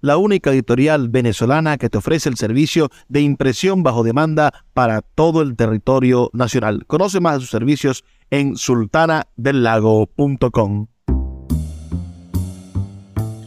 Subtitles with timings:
[0.00, 5.42] la única editorial venezolana que te ofrece el servicio de impresión bajo demanda para todo
[5.42, 6.84] el territorio nacional.
[6.86, 10.86] Conoce más de sus servicios en sultanadelago.com.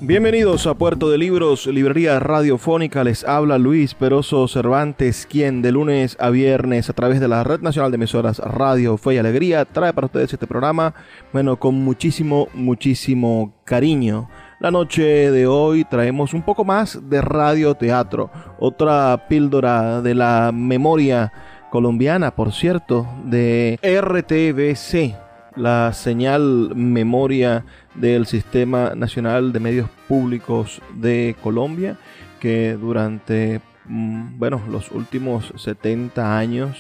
[0.06, 3.06] Bienvenidos a Puerto de Libros, librería radiofónica.
[3.06, 7.62] Les habla Luis Peroso Cervantes, quien de lunes a viernes a través de la Red
[7.62, 10.94] Nacional de Emisoras Radio Fe y Alegría trae para ustedes este programa,
[11.32, 14.28] bueno, con muchísimo, muchísimo cariño.
[14.64, 21.34] La noche de hoy traemos un poco más de radioteatro, otra píldora de la memoria
[21.70, 31.36] colombiana, por cierto, de RTBC, la señal memoria del Sistema Nacional de Medios Públicos de
[31.44, 31.98] Colombia,
[32.40, 36.78] que durante mm, bueno, los últimos 70 años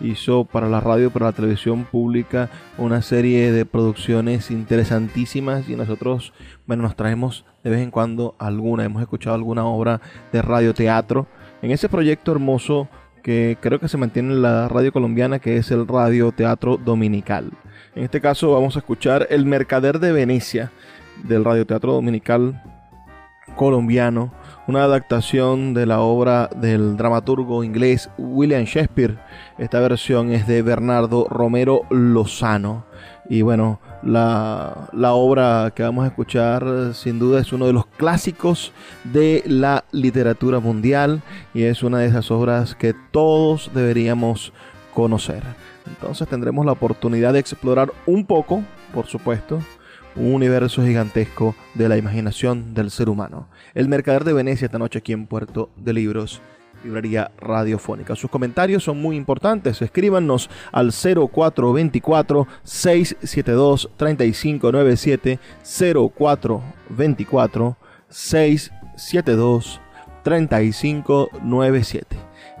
[0.00, 6.32] hizo para la radio, para la televisión pública, una serie de producciones interesantísimas y nosotros,
[6.66, 10.00] bueno, nos traemos de vez en cuando alguna, hemos escuchado alguna obra
[10.32, 11.26] de radioteatro
[11.62, 12.88] en ese proyecto hermoso
[13.22, 17.50] que creo que se mantiene en la radio colombiana, que es el Radio Teatro Dominical.
[17.94, 20.72] En este caso vamos a escuchar El Mercader de Venecia
[21.22, 22.62] del Radio Teatro Dominical
[23.56, 24.32] colombiano,
[24.66, 29.18] una adaptación de la obra del dramaturgo inglés William Shakespeare.
[29.58, 32.86] Esta versión es de Bernardo Romero Lozano.
[33.28, 37.86] Y bueno, la, la, obra que vamos a escuchar sin duda es uno de los
[37.86, 38.72] clásicos
[39.04, 41.22] de la literatura mundial
[41.54, 44.52] y es una de esas obras que todos deberíamos
[44.92, 45.42] conocer.
[45.86, 49.60] Entonces tendremos la oportunidad de explorar un poco, por supuesto,
[50.16, 53.48] un universo gigantesco de la imaginación del ser humano.
[53.74, 56.40] El Mercader de Venecia esta noche aquí en Puerto de Libros
[56.84, 58.14] librería radiofónica.
[58.14, 59.80] Sus comentarios son muy importantes.
[59.82, 63.90] Escríbanos al 0424 672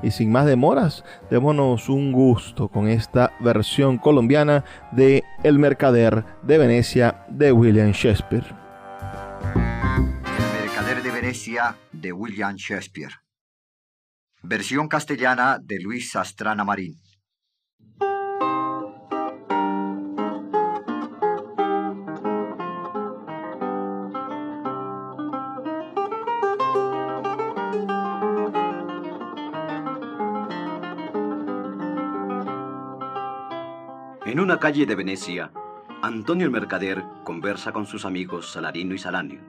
[0.00, 0.04] 0424 672 3597.
[0.04, 6.58] Y sin más demoras, démonos un gusto con esta versión colombiana de El Mercader de
[6.58, 8.44] Venecia de William Shakespeare.
[10.36, 13.12] El Mercader de Venecia de William Shakespeare.
[14.42, 17.00] Versión castellana de Luis Sastrana Marín.
[34.34, 35.52] En una calle de Venecia,
[36.02, 39.40] Antonio el Mercader conversa con sus amigos Salarino y Salanio.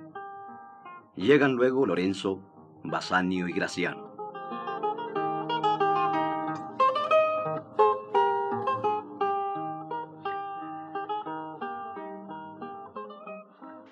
[1.16, 2.40] Llegan luego Lorenzo,
[2.84, 4.16] Basanio y Graciano.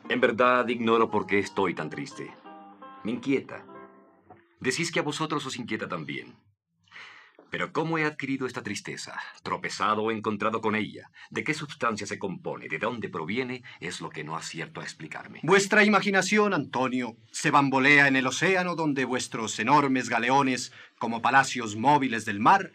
[0.09, 2.31] En verdad ignoro por qué estoy tan triste.
[3.03, 3.65] Me inquieta.
[4.59, 6.35] Decís que a vosotros os inquieta también.
[7.53, 9.13] Pero ¿cómo he adquirido esta tristeza?
[9.43, 11.11] ¿Tropezado o encontrado con ella?
[11.29, 12.67] ¿De qué sustancia se compone?
[12.67, 13.61] ¿De dónde proviene?
[13.79, 15.39] Es lo que no acierto a explicarme.
[15.43, 22.25] Vuestra imaginación, Antonio, se bambolea en el océano donde vuestros enormes galeones, como palacios móviles
[22.25, 22.71] del mar,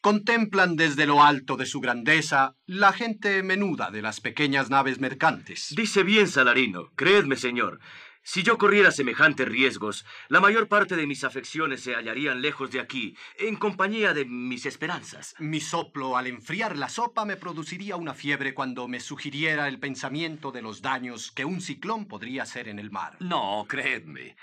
[0.00, 5.72] contemplan desde lo alto de su grandeza la gente menuda de las pequeñas naves mercantes.
[5.76, 6.90] Dice bien, Salarino.
[6.96, 7.78] Creedme, señor.
[8.28, 12.80] Si yo corriera semejantes riesgos, la mayor parte de mis afecciones se hallarían lejos de
[12.80, 15.36] aquí, en compañía de mis esperanzas.
[15.38, 20.50] Mi soplo al enfriar la sopa me produciría una fiebre cuando me sugiriera el pensamiento
[20.50, 23.16] de los daños que un ciclón podría hacer en el mar.
[23.20, 24.36] No, creedme.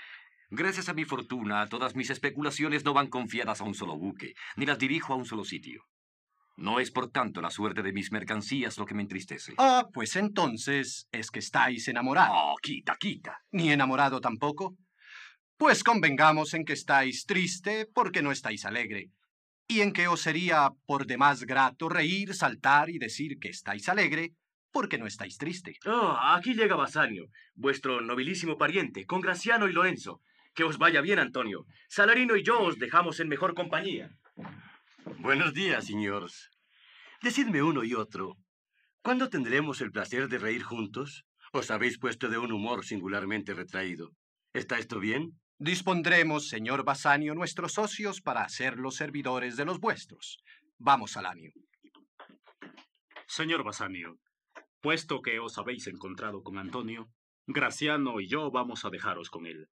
[0.48, 4.64] Gracias a mi fortuna, todas mis especulaciones no van confiadas a un solo buque, ni
[4.64, 5.84] las dirijo a un solo sitio.
[6.56, 9.54] No es por tanto la suerte de mis mercancías lo que me entristece.
[9.58, 12.32] Ah, pues entonces es que estáis enamorado.
[12.32, 13.38] Oh, quita, quita.
[13.50, 14.76] ¿Ni enamorado tampoco?
[15.56, 19.10] Pues convengamos en que estáis triste porque no estáis alegre.
[19.66, 24.32] y en que os sería por demás grato reír, saltar y decir que estáis alegre,
[24.70, 25.78] porque no estáis triste.
[25.86, 30.20] Oh, aquí llega Basanio, vuestro nobilísimo pariente, con Graciano y Lorenzo.
[30.54, 31.64] Que os vaya bien, Antonio.
[31.88, 34.10] Salarino y yo os dejamos en mejor compañía.
[35.04, 36.50] Buenos días, señores.
[37.22, 38.36] Decidme uno y otro,
[39.02, 41.24] ¿cuándo tendremos el placer de reír juntos?
[41.52, 44.10] Os habéis puesto de un humor singularmente retraído.
[44.54, 45.38] ¿Está esto bien?
[45.58, 50.38] Dispondremos, señor Basanio, nuestros socios para ser los servidores de los vuestros.
[50.78, 51.52] Vamos, Salanio.
[53.26, 54.16] Señor Basanio,
[54.80, 57.08] puesto que os habéis encontrado con Antonio,
[57.46, 59.68] Graciano y yo vamos a dejaros con él.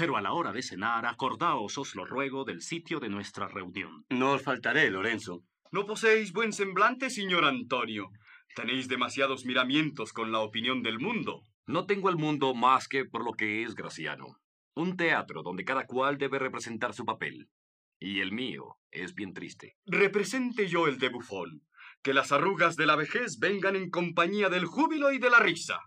[0.00, 4.06] Pero a la hora de cenar, acordaos, os lo ruego, del sitio de nuestra reunión.
[4.08, 5.44] No os faltaré, Lorenzo.
[5.72, 8.08] No poseéis buen semblante, señor Antonio.
[8.56, 11.42] Tenéis demasiados miramientos con la opinión del mundo.
[11.66, 14.38] No tengo el mundo más que por lo que es Graciano.
[14.74, 17.50] Un teatro donde cada cual debe representar su papel.
[17.98, 19.76] Y el mío es bien triste.
[19.84, 21.66] Represente yo el de bufón.
[22.02, 25.78] Que las arrugas de la vejez vengan en compañía del júbilo y de la risa.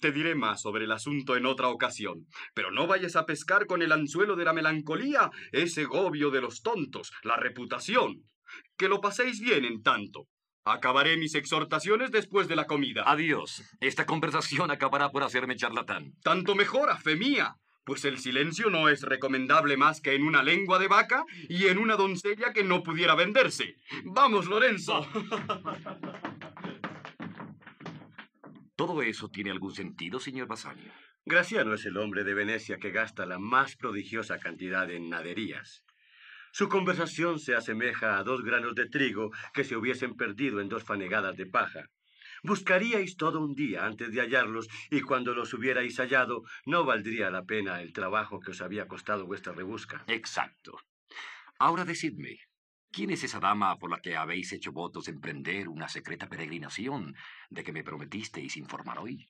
[0.00, 3.82] Te diré más sobre el asunto en otra ocasión, pero no vayas a pescar con
[3.82, 8.24] el anzuelo de la melancolía ese gobio de los tontos, la reputación.
[8.76, 10.26] Que lo paséis bien en tanto.
[10.64, 13.04] Acabaré mis exhortaciones después de la comida.
[13.06, 13.62] Adiós.
[13.80, 16.12] Esta conversación acabará por hacerme charlatán.
[16.22, 17.56] Tanto mejor, a fe mía
[17.88, 21.78] pues el silencio no es recomendable más que en una lengua de vaca y en
[21.78, 23.76] una doncella que no pudiera venderse.
[24.04, 25.06] Vamos, Lorenzo.
[28.78, 30.92] ¿Todo eso tiene algún sentido, señor Basanio?
[31.26, 35.84] Graciano es el hombre de Venecia que gasta la más prodigiosa cantidad en naderías.
[36.52, 40.84] Su conversación se asemeja a dos granos de trigo que se hubiesen perdido en dos
[40.84, 41.90] fanegadas de paja.
[42.44, 47.42] Buscaríais todo un día antes de hallarlos, y cuando los hubierais hallado, no valdría la
[47.42, 50.04] pena el trabajo que os había costado vuestra rebusca.
[50.06, 50.78] Exacto.
[51.58, 52.38] Ahora decidme,
[52.90, 57.14] ¿quién es esa dama por la que habéis hecho votos de emprender una secreta peregrinación
[57.50, 59.28] de que me prometisteis informar hoy?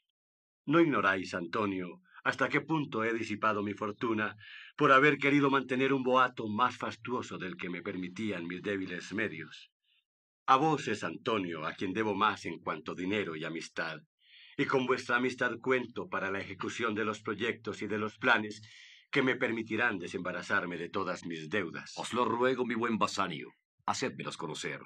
[0.67, 4.37] No ignoráis, Antonio, hasta qué punto he disipado mi fortuna
[4.77, 9.71] por haber querido mantener un boato más fastuoso del que me permitían mis débiles medios.
[10.47, 14.01] A vos es Antonio, a quien debo más en cuanto dinero y amistad,
[14.57, 18.61] y con vuestra amistad cuento para la ejecución de los proyectos y de los planes
[19.11, 21.95] que me permitirán desembarazarme de todas mis deudas.
[21.97, 23.53] Os lo ruego, mi buen Basanio,
[23.87, 24.81] hacedmelos conocer.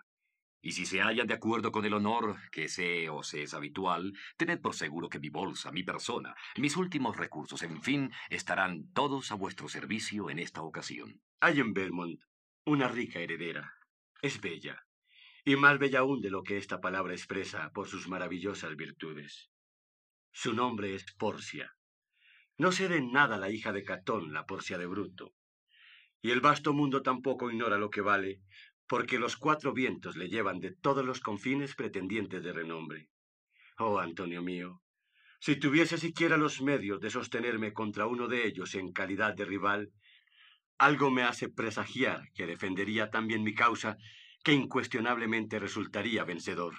[0.65, 4.61] Y si se hallan de acuerdo con el honor que sé os es habitual, tened
[4.61, 9.35] por seguro que mi bolsa, mi persona, mis últimos recursos, en fin, estarán todos a
[9.35, 11.21] vuestro servicio en esta ocasión.
[11.41, 12.21] Hay en Belmont
[12.65, 13.75] una rica heredera.
[14.21, 14.87] Es bella,
[15.45, 19.51] y más bella aún de lo que esta palabra expresa por sus maravillosas virtudes.
[20.31, 21.75] Su nombre es Porcia.
[22.59, 25.35] No será en nada la hija de Catón, la Porcia de Bruto.
[26.21, 28.41] Y el vasto mundo tampoco ignora lo que vale,
[28.87, 33.09] porque los cuatro vientos le llevan de todos los confines pretendientes de renombre.
[33.79, 34.83] Oh, Antonio mío,
[35.41, 39.91] si tuviese siquiera los medios de sostenerme contra uno de ellos en calidad de rival,
[40.79, 43.97] algo me hace presagiar que defendería también mi causa
[44.45, 46.75] que incuestionablemente resultaría vencedor.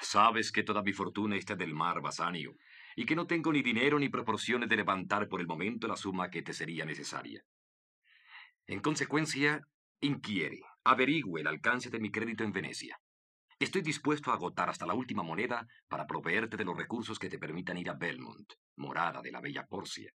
[0.00, 2.54] Sabes que toda mi fortuna está del mar, Basanio,
[2.96, 6.30] y que no tengo ni dinero ni proporciones de levantar por el momento la suma
[6.30, 7.42] que te sería necesaria.
[8.66, 9.60] En consecuencia,
[10.00, 12.98] inquiere, averigüe el alcance de mi crédito en Venecia.
[13.58, 17.38] Estoy dispuesto a agotar hasta la última moneda para proveerte de los recursos que te
[17.38, 20.10] permitan ir a Belmont, morada de la bella Porcia.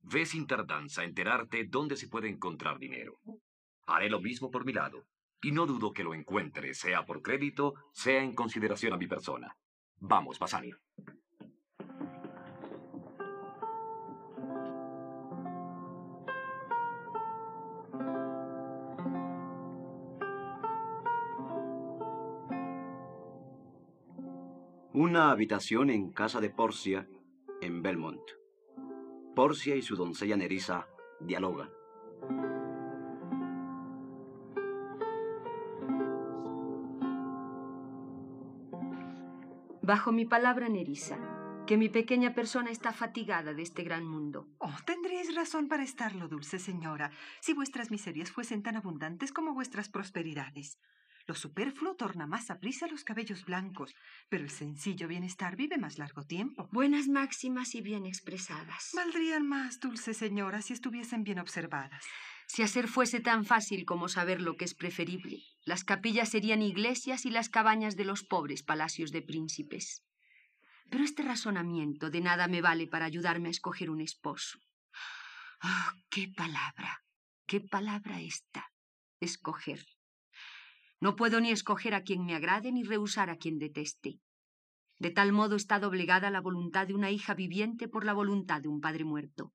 [0.00, 3.18] Ve sin tardanza a enterarte dónde se puede encontrar dinero.
[3.86, 5.06] Haré lo mismo por mi lado,
[5.42, 9.56] y no dudo que lo encuentre, sea por crédito, sea en consideración a mi persona.
[9.96, 10.78] Vamos, Basanio.
[25.10, 27.08] Una habitación en casa de Porcia,
[27.62, 28.20] en Belmont.
[29.34, 30.86] Porcia y su doncella Nerissa
[31.18, 31.70] dialogan.
[39.80, 41.16] Bajo mi palabra, Nerissa,
[41.66, 44.46] que mi pequeña persona está fatigada de este gran mundo.
[44.58, 49.88] Oh, tendréis razón para estarlo, dulce señora, si vuestras miserias fuesen tan abundantes como vuestras
[49.88, 50.78] prosperidades.
[51.28, 53.94] Lo superfluo torna más a prisa los cabellos blancos,
[54.30, 56.70] pero el sencillo bienestar vive más largo tiempo.
[56.72, 58.92] Buenas máximas y bien expresadas.
[58.94, 62.02] Valdrían más, dulce señora, si estuviesen bien observadas.
[62.46, 67.26] Si hacer fuese tan fácil como saber lo que es preferible, las capillas serían iglesias
[67.26, 70.02] y las cabañas de los pobres palacios de príncipes.
[70.88, 74.58] Pero este razonamiento de nada me vale para ayudarme a escoger un esposo.
[75.60, 77.04] ¡Ah, qué palabra!
[77.46, 78.72] ¡Qué palabra esta!
[79.20, 79.84] Escoger.
[81.00, 84.18] No puedo ni escoger a quien me agrade ni rehusar a quien deteste.
[84.98, 88.68] De tal modo está doblegada la voluntad de una hija viviente por la voluntad de
[88.68, 89.52] un padre muerto.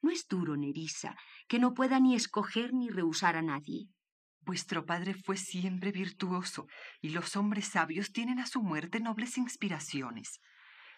[0.00, 1.16] No es duro, Nerissa,
[1.48, 3.88] que no pueda ni escoger ni rehusar a nadie.
[4.40, 6.66] Vuestro padre fue siempre virtuoso,
[7.02, 10.40] y los hombres sabios tienen a su muerte nobles inspiraciones.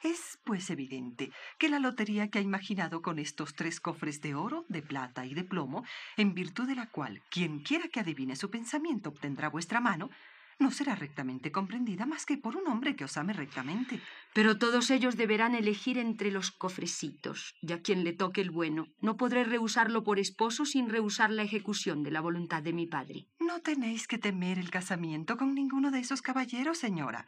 [0.02, 4.64] Es, pues, evidente que la lotería que ha imaginado con estos tres cofres de oro,
[4.68, 5.84] de plata y de plomo,
[6.16, 10.10] en virtud de la cual quien quiera que adivine su pensamiento obtendrá vuestra mano,
[10.58, 14.00] no será rectamente comprendida más que por un hombre que os ame rectamente.
[14.34, 18.86] Pero todos ellos deberán elegir entre los cofrecitos, y a quien le toque el bueno.
[19.00, 23.26] No podré rehusarlo por esposo sin rehusar la ejecución de la voluntad de mi padre.
[23.40, 27.26] No tenéis que temer el casamiento con ninguno de esos caballeros, señora,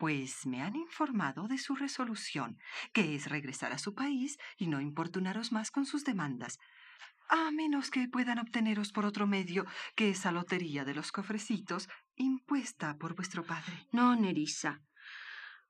[0.00, 2.58] pues me han informado de su resolución,
[2.92, 6.58] que es regresar a su país y no importunaros más con sus demandas
[7.30, 9.64] a menos que puedan obteneros por otro medio
[9.94, 13.86] que esa lotería de los cofrecitos impuesta por vuestro padre.
[13.92, 14.82] No, Nerissa.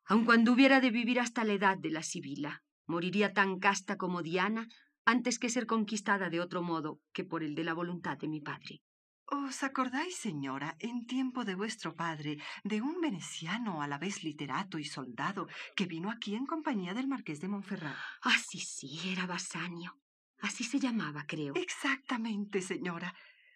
[0.07, 4.23] Aun cuando hubiera de vivir hasta la edad de la Sibila, moriría tan casta como
[4.23, 4.69] Diana
[5.05, 8.41] antes que ser conquistada de otro modo que por el de la voluntad de mi
[8.41, 8.81] padre.
[9.31, 14.79] ¿Os acordáis, señora, en tiempo de vuestro padre, de un veneciano a la vez literato
[14.79, 15.47] y soldado
[15.77, 17.95] que vino aquí en compañía del marqués de Montferrat?
[18.23, 19.97] Ah, sí, sí, era Basanio.
[20.41, 21.55] Así se llamaba, creo.
[21.55, 23.15] Exactamente, señora.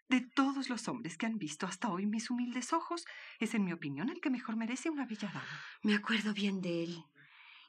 [0.08, 3.04] De todos los hombres que han visto hasta hoy mis humildes ojos,
[3.40, 5.60] es en mi opinión el que mejor merece una bella dama.
[5.82, 7.04] Me acuerdo bien de él.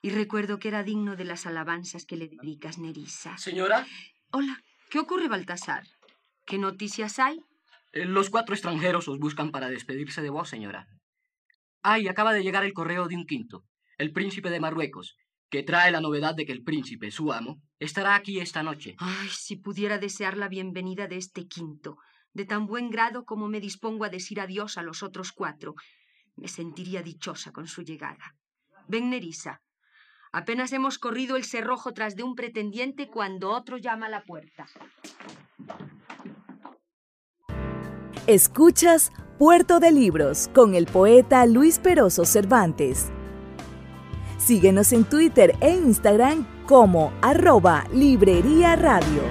[0.03, 3.35] Y recuerdo que era digno de las alabanzas que le dedicas, Nerissa.
[3.39, 3.87] Señora.
[4.31, 4.61] Hola.
[4.91, 5.87] ¿Qué ocurre, Baltasar?
[6.45, 7.43] ¿Qué noticias hay?
[7.95, 10.85] Eh, los cuatro extranjeros os buscan para despedirse de vos, señora.
[11.81, 13.63] Ay, acaba de llegar el correo de un quinto,
[13.97, 15.15] el príncipe de Marruecos,
[15.49, 18.95] que trae la novedad de que el príncipe, su amo, estará aquí esta noche.
[18.99, 21.95] Ay, si pudiera desear la bienvenida de este quinto,
[22.33, 25.75] de tan buen grado como me dispongo a decir adiós a los otros cuatro,
[26.35, 28.35] me sentiría dichosa con su llegada.
[28.89, 29.61] Ven, Nerissa.
[30.33, 34.67] Apenas hemos corrido el cerrojo tras de un pretendiente cuando otro llama a la puerta.
[38.27, 43.11] Escuchas Puerto de Libros con el poeta Luis Peroso Cervantes.
[44.39, 49.21] Síguenos en Twitter e Instagram como arroba Librería Radio.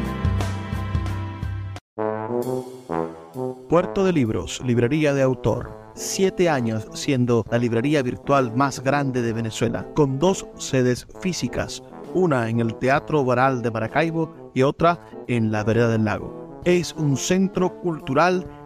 [3.69, 5.77] Puerto de Libros, Librería de Autor.
[5.97, 11.83] Siete años siendo la librería virtual más grande de Venezuela, con dos sedes físicas,
[12.15, 16.45] una en el Teatro Baral de Maracaibo y otra en la Vereda del Lago.
[16.65, 18.47] Es un centro cultural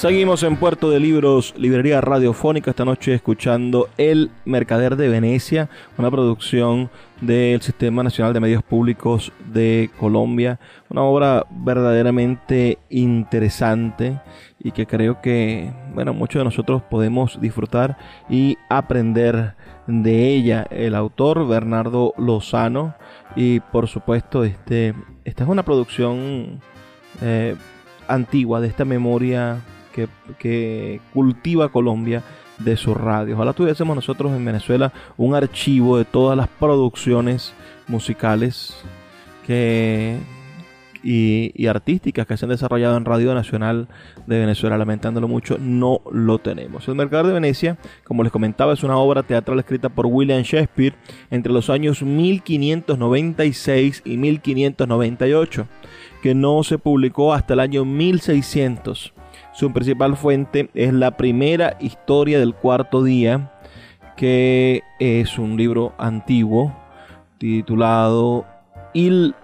[0.00, 6.10] Seguimos en Puerto de Libros, Librería Radiofónica, esta noche escuchando El Mercader de Venecia, una
[6.10, 6.88] producción
[7.20, 14.18] del Sistema Nacional de Medios Públicos de Colombia, una obra verdaderamente interesante
[14.58, 17.98] y que creo que, bueno, muchos de nosotros podemos disfrutar
[18.30, 19.54] y aprender
[19.86, 20.66] de ella.
[20.70, 22.94] El autor, Bernardo Lozano,
[23.36, 24.94] y por supuesto, este,
[25.26, 26.62] esta es una producción
[27.20, 27.54] eh,
[28.08, 29.60] antigua de esta memoria
[29.90, 32.22] que, cultiva Colombia
[32.58, 33.34] de su radio.
[33.34, 37.52] Ojalá tuviésemos nosotros en Venezuela un archivo de todas las producciones
[37.88, 38.76] musicales
[39.46, 40.18] que,
[41.02, 43.88] y, artísticas que se han desarrollado en Radio Nacional
[44.26, 44.78] de Venezuela.
[44.78, 46.86] Lamentándolo mucho, no lo tenemos.
[46.88, 50.94] El Mercader de Venecia, como les comentaba, es una obra teatral escrita por William Shakespeare
[51.30, 55.66] entre los años 1596 y 1598,
[56.22, 59.14] que no se publicó hasta el año 1600.
[59.60, 63.52] Su principal fuente es la primera historia del cuarto día,
[64.16, 66.74] que es un libro antiguo
[67.36, 68.46] titulado
[68.94, 69.34] Il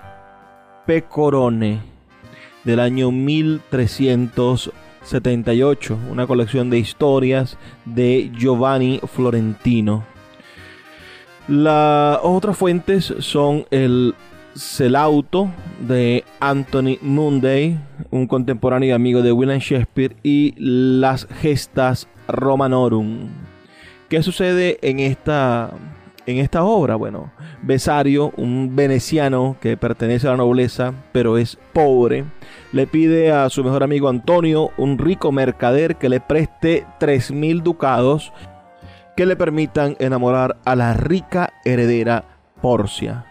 [0.87, 1.81] Pecorone
[2.65, 10.03] del año 1378, una colección de historias de Giovanni Florentino.
[11.47, 14.15] Las otras fuentes son el
[14.57, 17.79] Celauto de Anthony Munday,
[18.11, 23.29] un contemporáneo y amigo de William Shakespeare, y las Gestas Romanorum.
[24.09, 25.71] ¿Qué sucede en esta,
[26.27, 26.97] en esta obra?
[26.97, 27.33] Bueno,
[27.63, 32.25] Besario, un veneciano que pertenece a la nobleza, pero es pobre,
[32.73, 37.63] le pide a su mejor amigo Antonio, un rico mercader, que le preste tres mil
[37.63, 38.33] ducados
[39.17, 42.25] que le permitan enamorar a la rica heredera
[42.61, 43.26] Porcia.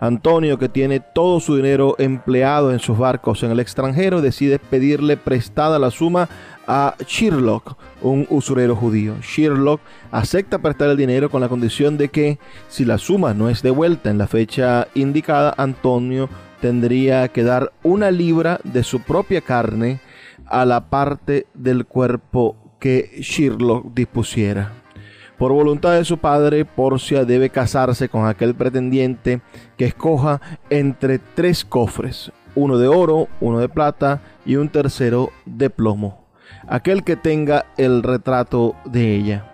[0.00, 5.16] Antonio, que tiene todo su dinero empleado en sus barcos en el extranjero, decide pedirle
[5.16, 6.28] prestada la suma
[6.66, 9.16] a Sherlock, un usurero judío.
[9.22, 9.80] Sherlock
[10.12, 12.38] acepta prestar el dinero con la condición de que
[12.68, 16.28] si la suma no es devuelta en la fecha indicada, Antonio
[16.60, 20.00] tendría que dar una libra de su propia carne
[20.46, 24.77] a la parte del cuerpo que Sherlock dispusiera.
[25.38, 29.40] Por voluntad de su padre, Porcia debe casarse con aquel pretendiente
[29.76, 35.70] que escoja entre tres cofres, uno de oro, uno de plata y un tercero de
[35.70, 36.26] plomo,
[36.66, 39.52] aquel que tenga el retrato de ella.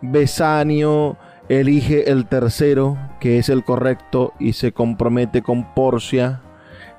[0.00, 1.16] Besanio
[1.48, 6.42] elige el tercero, que es el correcto, y se compromete con Porcia.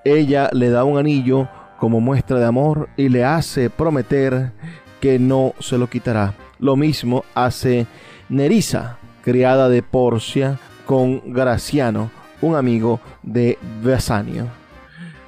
[0.04, 1.48] Ella le da un anillo
[1.80, 4.52] como muestra de amor y le hace prometer
[5.00, 6.34] que no se lo quitará.
[6.60, 7.88] Lo mismo hace
[8.30, 14.48] Nerissa, criada de Porcia, con Graciano, un amigo de Besanio.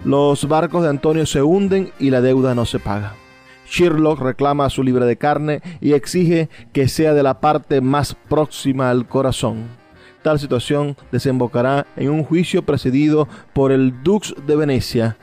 [0.06, 3.14] Los barcos de Antonio se hunden y la deuda no se paga.
[3.68, 8.90] Sherlock reclama su libra de carne y exige que sea de la parte más próxima
[8.90, 9.66] al corazón.
[10.22, 15.18] Tal situación desembocará en un juicio precedido por el Dux de Venecia,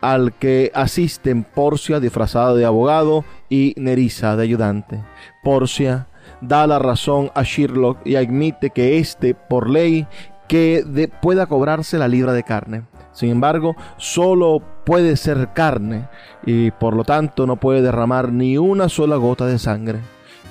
[0.00, 5.02] al que asisten Porcia disfrazada de abogado y Nerissa de ayudante.
[5.42, 6.07] Porcia
[6.40, 10.06] da la razón a Sherlock y admite que éste, por ley,
[10.48, 12.82] que pueda cobrarse la libra de carne.
[13.12, 16.08] Sin embargo, solo puede ser carne
[16.46, 19.98] y por lo tanto no puede derramar ni una sola gota de sangre.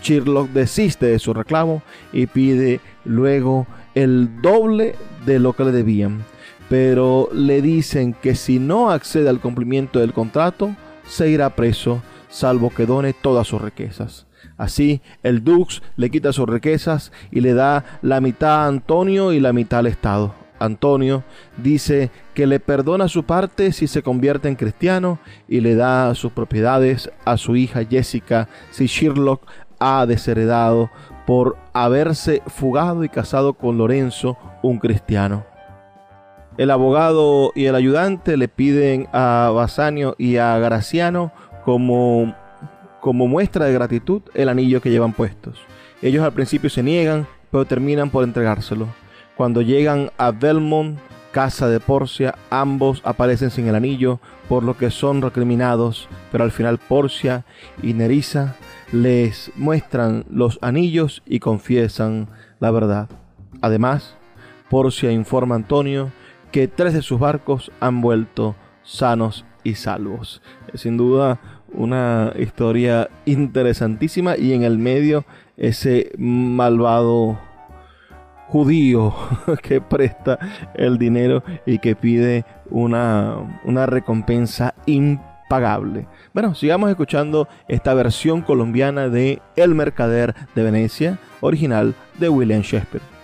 [0.04, 1.82] Sherlock desiste de su reclamo
[2.14, 4.96] y pide luego el doble
[5.26, 6.24] de lo que le debían,
[6.70, 10.76] pero le dicen que si no accede al cumplimiento del contrato,
[11.08, 14.27] se irá preso, salvo que done todas sus riquezas.
[14.58, 19.40] Así, el Dux le quita sus riquezas y le da la mitad a Antonio y
[19.40, 20.34] la mitad al Estado.
[20.60, 21.24] Antonio
[21.58, 26.32] dice que le perdona su parte si se convierte en cristiano y le da sus
[26.32, 29.48] propiedades a su hija Jessica si Sherlock
[29.80, 30.90] ha desheredado
[31.28, 35.46] por haberse fugado y casado con Lorenzo, un cristiano.
[36.58, 41.32] El abogado y el ayudante le piden a Basanio y a Graciano
[41.64, 42.34] como
[43.08, 45.62] como muestra de gratitud el anillo que llevan puestos.
[46.02, 48.86] Ellos al principio se niegan, pero terminan por entregárselo.
[49.38, 51.00] Cuando llegan a Belmont,
[51.32, 56.52] casa de Porcia, ambos aparecen sin el anillo, por lo que son recriminados, pero al
[56.52, 57.46] final Porcia
[57.82, 58.58] y Nerissa
[58.92, 62.28] les muestran los anillos y confiesan
[62.60, 63.08] la verdad.
[63.62, 64.18] Además,
[64.70, 66.12] Porcia informa a Antonio
[66.52, 70.42] que tres de sus barcos han vuelto sanos y salvos.
[70.74, 71.40] Sin duda
[71.74, 75.26] una historia interesantísima y en el medio
[75.58, 77.40] ese malvado
[78.48, 79.14] judío
[79.62, 80.40] que presta
[80.74, 86.08] el dinero y que pide una, una recompensa impagable.
[86.34, 93.17] Bueno, sigamos escuchando esta versión colombiana de El Mercader de Venecia, original de William Shakespeare.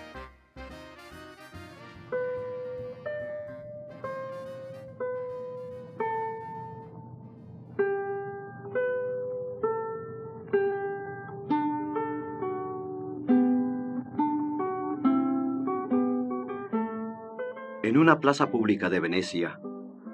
[18.14, 19.60] Una plaza pública de Venecia,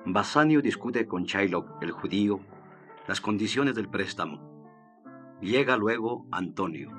[0.05, 2.39] Bassanio discute con Shylock, el judío,
[3.09, 4.39] las condiciones del préstamo.
[5.41, 6.89] Llega luego Antonio.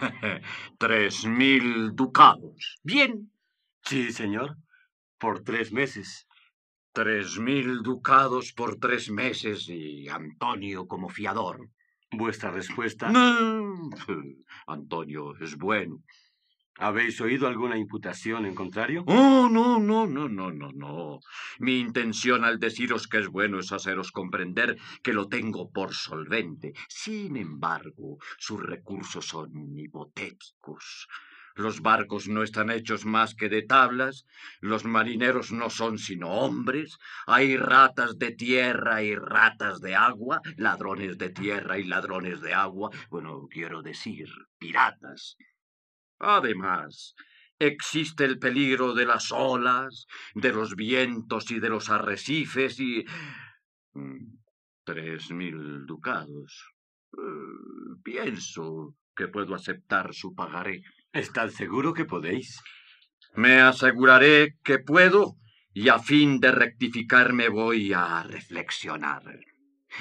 [0.78, 2.78] Tres mil ducados.
[2.82, 3.30] Bien.
[3.82, 4.56] Sí, señor.
[5.18, 6.26] por tres meses.
[6.94, 11.68] Tres mil ducados por tres meses y Antonio como fiador.
[12.10, 13.10] ¿Vuestra respuesta?
[13.10, 13.90] No,
[14.66, 16.02] Antonio es bueno.
[16.78, 19.04] ¿Habéis oído alguna imputación en contrario?
[19.06, 21.20] Oh, no, no, no, no, no, no.
[21.60, 26.72] Mi intención al deciros que es bueno es haceros comprender que lo tengo por solvente.
[26.88, 31.06] Sin embargo, sus recursos son hipotéticos.
[31.54, 34.26] Los barcos no están hechos más que de tablas,
[34.60, 41.16] los marineros no son sino hombres, hay ratas de tierra y ratas de agua, ladrones
[41.16, 45.36] de tierra y ladrones de agua, bueno, quiero decir, piratas.
[46.24, 47.14] Además,
[47.58, 53.04] existe el peligro de las olas, de los vientos y de los arrecifes y...
[53.92, 54.44] Mm,
[54.84, 56.72] tres mil ducados.
[57.12, 60.82] Eh, pienso que puedo aceptar su pagaré.
[61.12, 62.60] ¿Estás seguro que podéis?
[63.34, 65.36] Me aseguraré que puedo
[65.72, 69.22] y a fin de rectificarme voy a reflexionar.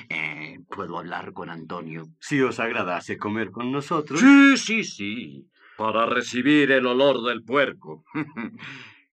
[0.10, 2.08] Eh, ¿Puedo hablar con Antonio?
[2.20, 4.20] Si os agradase comer con nosotros.
[4.20, 5.48] Sí, sí, sí.
[5.78, 8.04] Para recibir el olor del puerco.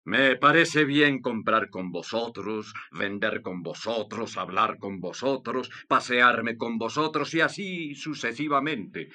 [0.04, 7.34] Me parece bien comprar con vosotros, vender con vosotros, hablar con vosotros, pasearme con vosotros
[7.34, 9.10] y así sucesivamente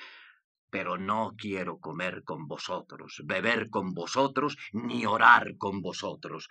[0.70, 6.48] pero no quiero comer con vosotros, beber con vosotros, ni orar con vosotros.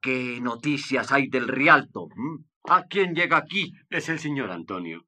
[0.00, 2.08] ¿Qué noticias hay del Rialto?
[2.14, 2.44] ¿Mm?
[2.70, 3.72] ¿A quién llega aquí?
[3.90, 5.04] Es el señor Antonio.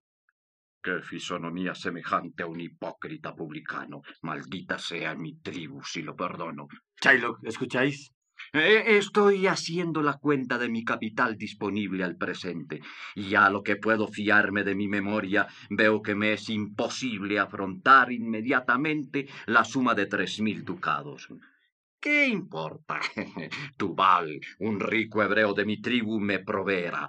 [0.86, 4.02] Qué fisonomía semejante a un hipócrita publicano.
[4.22, 6.68] Maldita sea mi tribu, si lo perdono.
[7.02, 8.12] Shylock, ¿escucháis?
[8.52, 12.82] Eh, estoy haciendo la cuenta de mi capital disponible al presente,
[13.16, 18.12] y a lo que puedo fiarme de mi memoria, veo que me es imposible afrontar
[18.12, 21.26] inmediatamente la suma de tres mil ducados.
[21.98, 23.00] ¿Qué importa?
[23.76, 27.08] Tubal, un rico hebreo de mi tribu, me proveerá.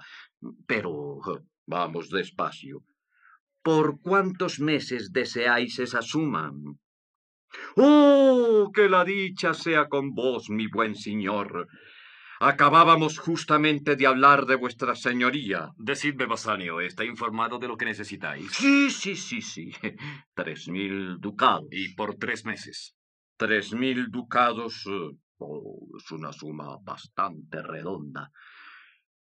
[0.65, 1.19] Pero
[1.67, 2.83] vamos despacio.
[3.67, 6.53] ¿Por cuántos meses deseáis esa suma?
[7.75, 11.67] ¡Oh, que la dicha sea con vos, mi buen señor!
[12.39, 15.71] Acabábamos justamente de hablar de vuestra señoría.
[15.75, 18.49] Decidme, Basanio, ¿está informado de lo que necesitáis?
[18.53, 19.69] Sí, sí, sí, sí.
[20.33, 21.67] Tres mil ducados.
[21.69, 22.95] ¿Y por tres meses?
[23.35, 24.85] Tres mil ducados.
[24.87, 28.31] Eh, oh, es una suma bastante redonda.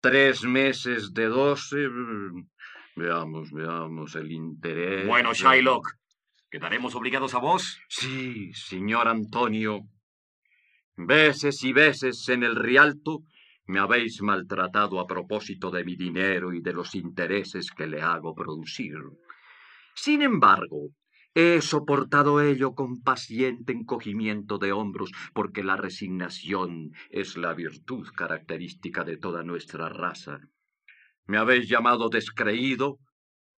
[0.00, 1.86] Tres meses de doce.
[2.96, 5.06] Veamos, veamos el interés.
[5.06, 5.88] Bueno, Shylock,
[6.54, 7.80] ¿Quedaremos obligados a vos?
[7.88, 9.80] Sí, señor Antonio.
[10.96, 13.24] Veces y veces en el Rialto
[13.66, 18.36] me habéis maltratado a propósito de mi dinero y de los intereses que le hago
[18.36, 18.94] producir.
[19.96, 20.90] Sin embargo,
[21.34, 29.02] he soportado ello con paciente encogimiento de hombros, porque la resignación es la virtud característica
[29.02, 30.38] de toda nuestra raza.
[31.26, 32.98] Me habéis llamado descreído,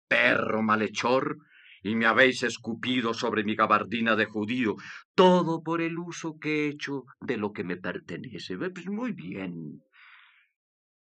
[0.09, 1.39] perro malhechor,
[1.83, 4.77] y me habéis escupido sobre mi gabardina de judío,
[5.15, 8.57] todo por el uso que he hecho de lo que me pertenece.
[8.57, 9.83] Pues muy bien.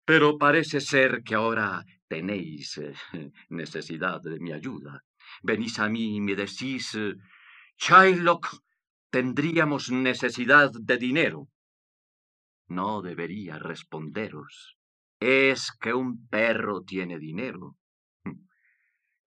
[0.05, 2.93] Pero parece ser que ahora tenéis eh,
[3.49, 5.03] necesidad de mi ayuda.
[5.43, 7.15] Venís a mí y me decís, eh,
[7.77, 8.47] Shylock,
[9.09, 11.47] tendríamos necesidad de dinero.
[12.67, 14.78] No debería responderos.
[15.19, 17.75] Es que un perro tiene dinero.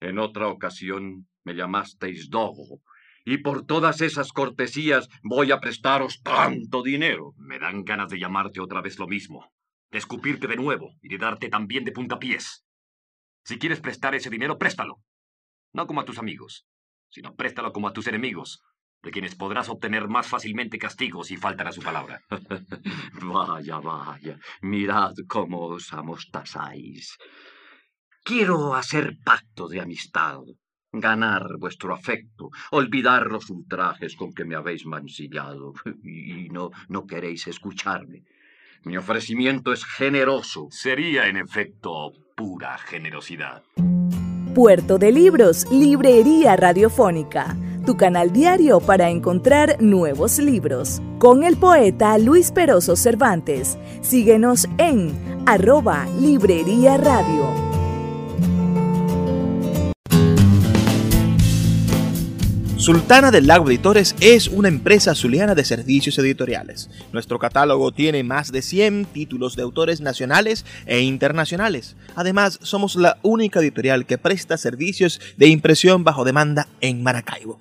[0.00, 2.80] En otra ocasión me llamasteis Dogo,
[3.24, 7.34] y por todas esas cortesías voy a prestaros tanto dinero.
[7.36, 9.52] Me dan ganas de llamarte otra vez lo mismo,
[9.90, 12.64] de escupirte de nuevo y de darte también de puntapiés.
[13.44, 15.02] Si quieres prestar ese dinero, préstalo.
[15.72, 16.66] No como a tus amigos,
[17.10, 18.62] sino préstalo como a tus enemigos,
[19.02, 22.22] de quienes podrás obtener más fácilmente castigos si faltan a su palabra.
[23.22, 27.16] vaya, vaya, mirad cómo os amostazáis.
[28.24, 30.40] Quiero hacer pacto de amistad
[30.92, 35.72] ganar vuestro afecto, olvidar los ultrajes con que me habéis mancillado,
[36.04, 38.24] y no, no queréis escucharme.
[38.84, 40.66] Mi ofrecimiento es generoso.
[40.70, 43.62] Sería, en efecto, pura generosidad.
[44.54, 51.02] Puerto de Libros, Librería Radiofónica, tu canal diario para encontrar nuevos libros.
[51.18, 53.78] Con el poeta Luis Peroso Cervantes.
[54.00, 55.12] Síguenos en
[55.46, 57.72] arroba Librería Radio.
[62.82, 66.90] Sultana del Lago Editores es una empresa zuliana de servicios editoriales.
[67.12, 71.94] Nuestro catálogo tiene más de 100 títulos de autores nacionales e internacionales.
[72.16, 77.60] Además, somos la única editorial que presta servicios de impresión bajo demanda en Maracaibo.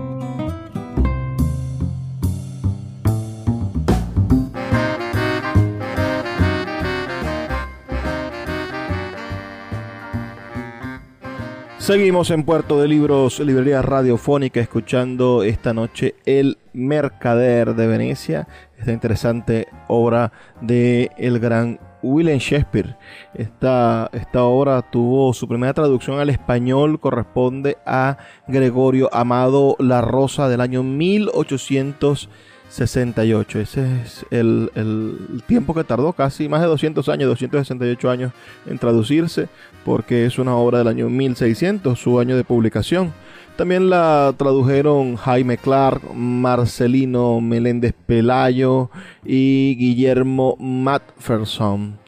[11.81, 18.91] Seguimos en Puerto de Libros, librería radiofónica, escuchando esta noche El Mercader de Venecia, esta
[18.91, 22.95] interesante obra de el gran William Shakespeare.
[23.33, 28.17] Esta, esta obra tuvo su primera traducción al español, corresponde a
[28.47, 32.29] Gregorio Amado La Rosa del año 1800.
[32.71, 33.59] 68.
[33.59, 38.31] Ese es el, el, tiempo que tardó, casi más de 200 años, 268 años
[38.65, 39.49] en traducirse,
[39.85, 43.13] porque es una obra del año 1600, su año de publicación.
[43.55, 48.89] También la tradujeron Jaime Clark, Marcelino Meléndez Pelayo
[49.25, 51.99] y Guillermo Matferson,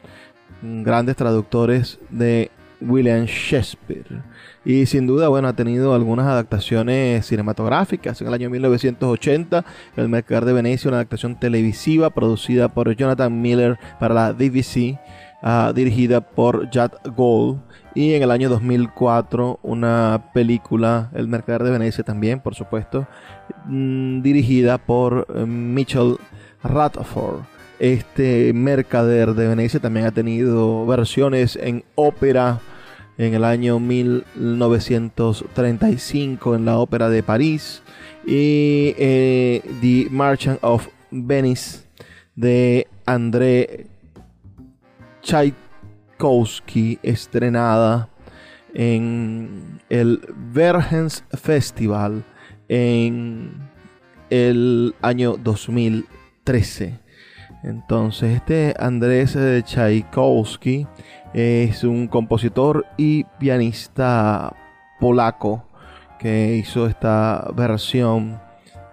[0.62, 4.22] grandes traductores de William Shakespeare.
[4.64, 8.20] Y sin duda, bueno, ha tenido algunas adaptaciones cinematográficas.
[8.20, 9.64] En el año 1980,
[9.96, 14.98] El Mercader de Venecia, una adaptación televisiva producida por Jonathan Miller para la BBC,
[15.44, 17.60] ah, dirigida por Jack Gold.
[17.94, 23.06] Y en el año 2004, una película, El Mercader de Venecia también, por supuesto,
[23.66, 26.16] mm, dirigida por eh, Mitchell
[26.64, 27.42] Radford.
[27.78, 32.58] Este Mercader de Venecia también ha tenido versiones en ópera,
[33.18, 37.80] en el año 1935 en la Ópera de París
[38.26, 41.84] y eh, The Merchant of Venice
[42.34, 43.86] de André
[45.24, 48.10] Tchaikovsky estrenada
[48.74, 50.20] en el
[50.52, 52.22] Vergens Festival
[52.68, 53.50] en
[54.28, 57.00] el año 2013.
[57.62, 60.86] Entonces este Andrés Tchaikovsky
[61.32, 64.54] es un compositor y pianista
[65.00, 65.66] polaco
[66.18, 68.38] que hizo esta versión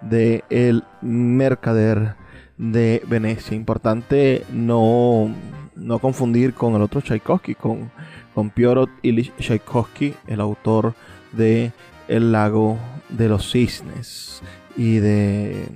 [0.00, 2.16] de El Mercader
[2.56, 3.54] de Venecia.
[3.54, 5.30] Importante no,
[5.76, 7.90] no confundir con el otro Tchaikovsky, con,
[8.34, 10.94] con Piotr Ilyich Tchaikovsky, el autor
[11.32, 11.72] de
[12.08, 14.42] El lago de los cisnes
[14.76, 15.66] y de,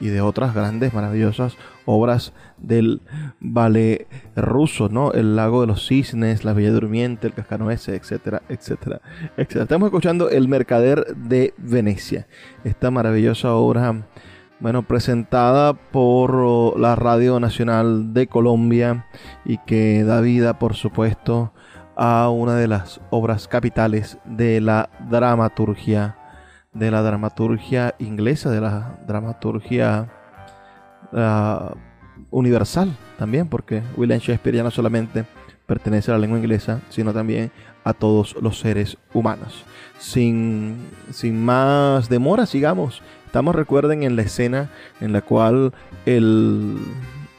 [0.00, 3.00] y de otras grandes, maravillosas obras del
[3.40, 5.12] ballet ruso, ¿no?
[5.12, 9.00] El lago de los cisnes, la bella durmiente, el cascanueces, etcétera, etcétera,
[9.36, 9.62] etcétera.
[9.62, 12.26] Estamos escuchando El mercader de Venecia,
[12.62, 14.06] esta maravillosa obra,
[14.60, 19.06] bueno, presentada por la Radio Nacional de Colombia
[19.44, 21.52] y que da vida, por supuesto,
[21.96, 26.16] a una de las obras capitales de la dramaturgia,
[26.72, 30.08] de la dramaturgia inglesa, de la dramaturgia
[32.30, 35.24] universal también, porque William Shakespeare ya no solamente
[35.66, 37.50] pertenece a la lengua inglesa, sino también
[37.84, 39.64] a todos los seres humanos.
[39.98, 43.02] Sin, sin más demora, sigamos.
[43.28, 44.70] Estamos, recuerden, en la escena
[45.02, 45.74] en la cual
[46.06, 46.78] el,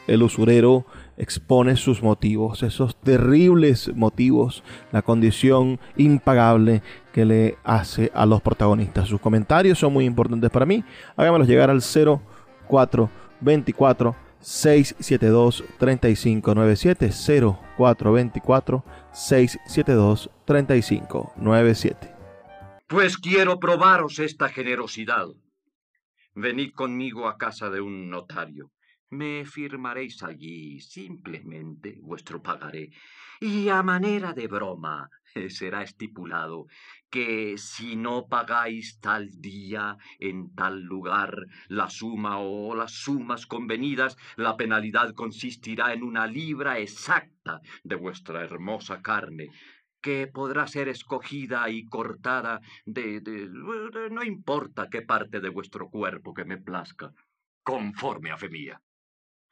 [0.05, 0.85] el usurero
[1.17, 9.07] expone sus motivos, esos terribles motivos, la condición impagable que le hace a los protagonistas.
[9.07, 10.83] Sus comentarios son muy importantes para mí.
[11.17, 17.09] Hágamelos llegar al 0424 672 3597
[17.75, 22.13] 0424 672 3597
[22.85, 25.29] Pues quiero probaros esta generosidad.
[26.41, 28.71] Venid conmigo a casa de un notario.
[29.09, 32.91] Me firmaréis allí simplemente vuestro pagaré.
[33.41, 35.09] Y a manera de broma
[35.49, 36.67] será estipulado
[37.09, 44.15] que si no pagáis tal día en tal lugar la suma o las sumas convenidas,
[44.37, 49.49] la penalidad consistirá en una libra exacta de vuestra hermosa carne,
[50.01, 53.49] que podrá ser escogida y cortada de, de,
[54.11, 57.11] no importa qué parte de vuestro cuerpo que me plazca,
[57.63, 58.81] conforme a fe mía.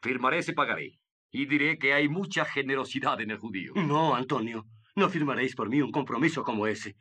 [0.01, 0.99] Firmaré ese pagaré
[1.31, 3.73] y diré que hay mucha generosidad en el judío.
[3.75, 6.95] No, Antonio, no firmaréis por mí un compromiso como ese.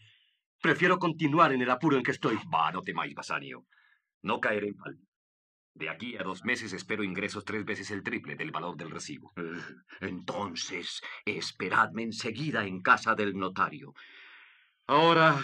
[0.60, 2.36] Prefiero continuar en el apuro en que estoy.
[2.52, 3.64] Va, no temáis, Basanio.
[4.22, 4.98] No caeré en mal.
[5.76, 9.34] De aquí a dos meses espero ingresos tres veces el triple del valor del recibo.
[10.00, 13.92] Entonces, esperadme enseguida en casa del notario.
[14.86, 15.38] Ahora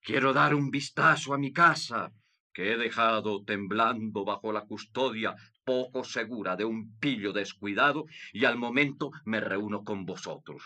[0.00, 2.12] quiero dar un vistazo a mi casa,
[2.52, 8.56] que he dejado temblando bajo la custodia poco segura de un pillo descuidado, y al
[8.56, 10.62] momento me reúno con vosotros.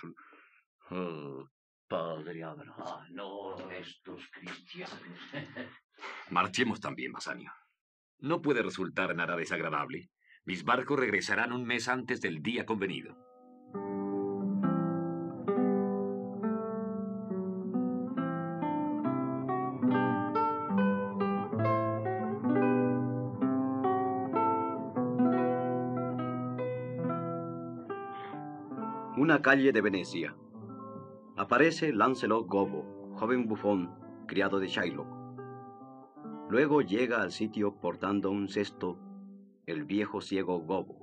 [0.90, 1.48] Oh,
[1.88, 5.00] padre Abraham, no estos cristianos.
[6.28, 7.50] Marchemos también, Basanio.
[8.22, 10.10] No puede resultar nada desagradable.
[10.44, 13.16] Mis barcos regresarán un mes antes del día convenido.
[29.16, 30.34] Una calle de Venecia.
[31.36, 33.94] Aparece Lancelot Gobo, joven bufón,
[34.26, 35.19] criado de Shylock.
[36.50, 38.98] Luego llega al sitio portando un cesto
[39.66, 40.98] el viejo ciego Gobo.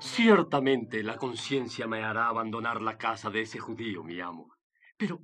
[0.00, 4.48] Ciertamente la conciencia me hará abandonar la casa de ese judío, mi amo.
[4.96, 5.20] Pero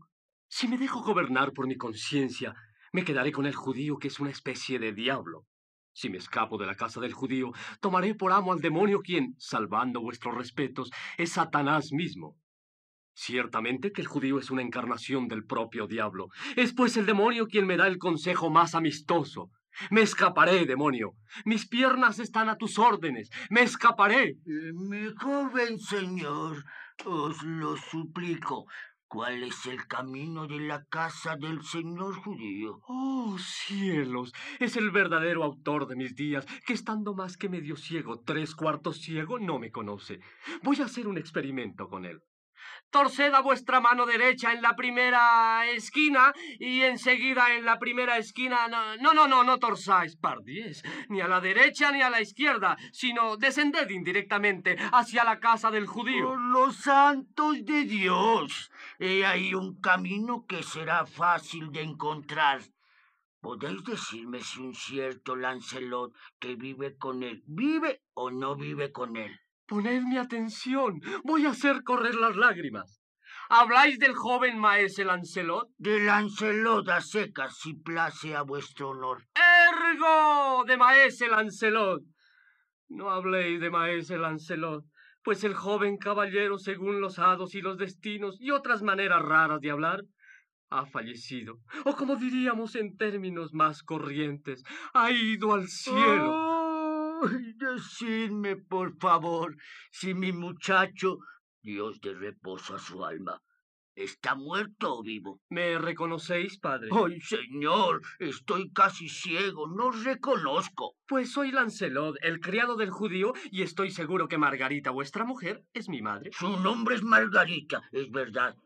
[0.49, 2.55] si me dejo gobernar por mi conciencia,
[2.93, 5.47] me quedaré con el judío que es una especie de diablo.
[5.95, 10.01] Si me escapo de la casa del judío, tomaré por amo al demonio quien, salvando
[10.01, 12.37] vuestros respetos, es Satanás mismo.
[13.15, 16.31] Ciertamente que el judío es una encarnación del propio diablo.
[16.57, 19.51] Es pues el demonio quien me da el consejo más amistoso.
[19.91, 21.13] Me escaparé, demonio.
[21.45, 23.31] Mis piernas están a tus órdenes.
[23.51, 24.31] Me escaparé.
[24.31, 26.65] Eh, mi joven señor,
[27.05, 28.67] os lo suplico,
[29.15, 32.81] ¿Cuál es el camino de la casa del señor judío?
[32.89, 38.19] Oh, cielos, es el verdadero autor de mis días, que estando más que medio ciego,
[38.27, 40.19] tres cuartos ciego, no me conoce.
[40.65, 42.23] Voy a hacer un experimento con él.
[42.91, 48.69] Torced a vuestra mano derecha en la primera esquina y enseguida en la primera esquina.
[48.69, 52.77] No, no, no, no, no torzáis, pardies, ni a la derecha ni a la izquierda,
[52.93, 56.29] sino descended indirectamente hacia la casa del judío.
[56.29, 58.71] ¡Por los santos de Dios!
[58.99, 62.61] He ahí un camino que será fácil de encontrar.
[63.41, 69.17] ¿Podéis decirme si un cierto Lancelot que vive con él, vive o no vive con
[69.17, 69.39] él?
[69.67, 73.01] Ponedme atención, voy a hacer correr las lágrimas.
[73.49, 75.69] ¿Habláis del joven maese Lancelot?
[75.79, 79.23] De Lancelot a secas, si place a vuestro honor.
[79.35, 80.65] ¡Ergo!
[80.67, 82.03] De maese Lancelot.
[82.89, 84.85] No habléis de maese Lancelot,
[85.23, 89.71] pues el joven caballero, según los hados y los destinos y otras maneras raras de
[89.71, 90.03] hablar,
[90.71, 96.54] ha fallecido, o como diríamos en términos más corrientes, ha ido al cielo.
[97.57, 99.57] Decidme, por favor,
[99.91, 101.19] si mi muchacho,
[101.63, 103.41] Dios de reposo a su alma,
[103.97, 105.41] ¿Está muerto o vivo?
[105.51, 106.89] ¿Me reconocéis, padre?
[106.91, 108.03] ¡Ay, señor!
[108.19, 110.97] Estoy casi ciego, no reconozco.
[111.07, 115.89] Pues soy Lancelot, el criado del judío, y estoy seguro que Margarita, vuestra mujer, es
[115.89, 116.31] mi madre.
[116.33, 118.57] Su nombre es Margarita, es verdad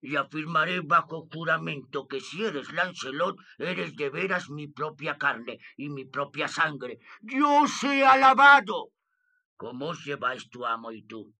[0.00, 5.88] y afirmaré bajo juramento que si eres Lancelot, eres de veras mi propia carne y
[5.88, 6.98] mi propia sangre.
[7.20, 8.90] ¡Dios sea alabado!
[9.56, 11.34] ¿Cómo os lleváis tu amo y tú?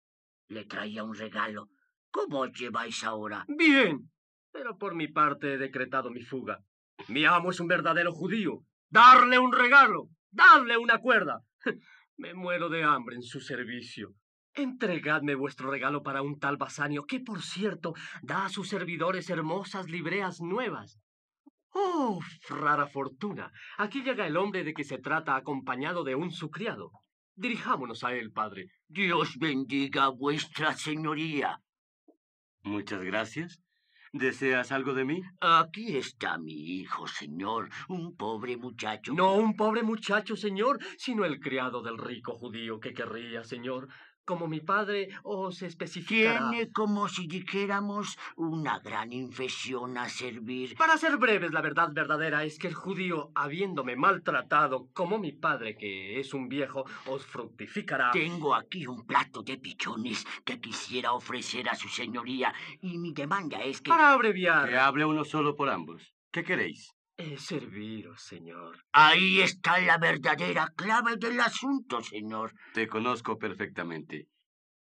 [0.48, 1.68] Le traía un regalo.
[2.10, 3.44] ¿Cómo os lleváis ahora?
[3.46, 4.10] Bien,
[4.50, 6.64] pero por mi parte he decretado mi fuga.
[7.06, 8.64] Mi amo es un verdadero judío.
[8.90, 11.44] Darle un regalo, darle una cuerda.
[12.16, 14.14] Me muero de hambre en su servicio.
[14.58, 19.88] Entregadme vuestro regalo para un tal Basanio, que por cierto da a sus servidores hermosas
[19.88, 20.98] libreas nuevas.
[21.74, 22.18] ¡Oh,
[22.48, 23.52] rara fortuna!
[23.76, 26.90] Aquí llega el hombre de que se trata acompañado de un su criado.
[27.36, 28.66] Dirijámonos a él, padre.
[28.88, 31.60] Dios bendiga a vuestra señoría.
[32.64, 33.60] Muchas gracias.
[34.12, 35.22] ¿Deseas algo de mí?
[35.40, 39.12] Aquí está mi hijo, señor, un pobre muchacho.
[39.12, 43.86] No un pobre muchacho, señor, sino el criado del rico judío que querría, señor
[44.28, 46.50] como mi padre os especificará.
[46.50, 50.76] Tiene como si dijéramos una gran infección a servir.
[50.76, 55.78] Para ser breves, la verdad verdadera es que el judío, habiéndome maltratado como mi padre,
[55.78, 58.10] que es un viejo, os fructificará.
[58.10, 62.52] Tengo aquí un plato de pichones que quisiera ofrecer a su señoría
[62.82, 63.88] y mi demanda es que...
[63.88, 64.68] Para abreviar...
[64.68, 66.12] Que hable uno solo por ambos.
[66.30, 66.97] ¿Qué queréis?
[67.38, 68.84] Serviros, señor.
[68.92, 72.52] Ahí está la verdadera clave del asunto, señor.
[72.74, 74.28] Te conozco perfectamente.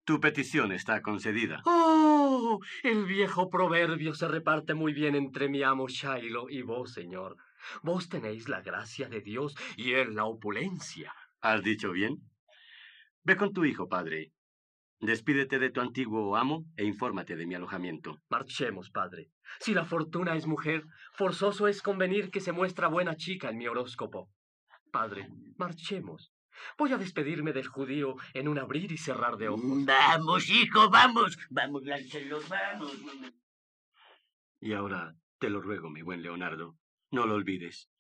[0.05, 1.63] Tu petición está concedida.
[1.65, 2.61] ¡Oh!
[2.83, 7.37] El viejo proverbio se reparte muy bien entre mi amo Shiloh y vos, señor.
[7.83, 11.13] Vos tenéis la gracia de Dios y él la opulencia.
[11.41, 12.19] ¿Has dicho bien?
[13.25, 14.33] Ve con tu hijo, padre.
[15.01, 18.23] Despídete de tu antiguo amo e infórmate de mi alojamiento.
[18.31, 19.31] Marchemos, padre.
[19.61, 23.67] Si la fortuna es mujer, forzoso es convenir que se muestra buena chica en mi
[23.67, 24.31] horóscopo.
[24.91, 26.33] Padre, marchemos.
[26.79, 29.85] Voy a despedirme del judío en un abrir y cerrar de ojos.
[29.85, 31.39] Vamos, hijo, vamos.
[31.51, 32.93] Vamos, Lancelot, vamos.
[34.61, 36.79] Y ahora, te lo ruego, mi buen Leonardo,
[37.11, 37.91] no lo olvides.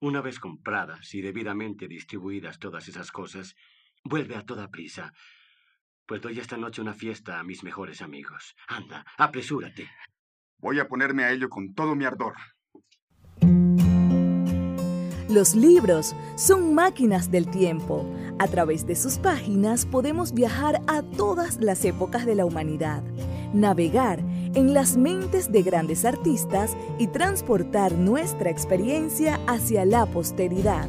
[0.00, 3.56] Una vez compradas y debidamente distribuidas todas esas cosas,
[4.04, 5.12] vuelve a toda prisa.
[6.06, 8.54] Pues doy esta noche una fiesta a mis mejores amigos.
[8.68, 9.90] Anda, apresúrate.
[10.60, 12.34] Voy a ponerme a ello con todo mi ardor.
[15.28, 18.04] Los libros son máquinas del tiempo.
[18.40, 23.02] A través de sus páginas podemos viajar a todas las épocas de la humanidad,
[23.52, 24.18] navegar
[24.54, 30.88] en las mentes de grandes artistas y transportar nuestra experiencia hacia la posteridad.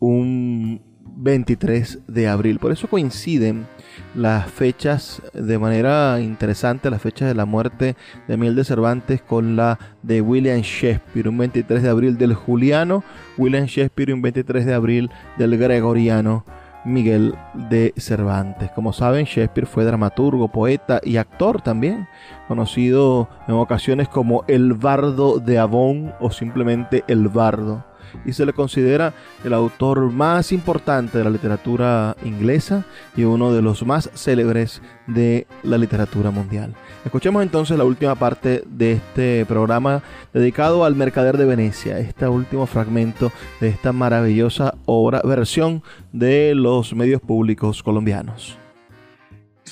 [0.01, 0.83] un
[1.17, 2.59] 23 de abril.
[2.59, 3.67] Por eso coinciden
[4.15, 7.97] las fechas de manera interesante, las fechas de la muerte
[8.29, 13.05] de Miguel de Cervantes con la de William Shakespeare, un 23 de abril del juliano,
[13.39, 16.45] William Shakespeare un 23 de abril del gregoriano.
[16.85, 18.71] Miguel de Cervantes.
[18.73, 22.09] Como saben, Shakespeare fue dramaturgo, poeta y actor también,
[22.49, 27.85] conocido en ocasiones como el bardo de Avon o simplemente el bardo
[28.25, 32.85] y se le considera el autor más importante de la literatura inglesa
[33.17, 36.75] y uno de los más célebres de la literatura mundial.
[37.05, 40.03] Escuchemos entonces la última parte de este programa
[40.33, 45.83] dedicado al Mercader de Venecia, este último fragmento de esta maravillosa obra, versión
[46.13, 48.62] de los medios públicos colombianos.